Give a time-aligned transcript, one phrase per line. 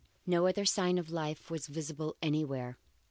[0.25, 2.79] No other sign of life was visible anywhere.